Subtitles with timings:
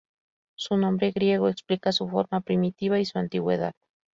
[0.55, 3.73] Su nombre griego explica su forma primitiva y su antigüedad.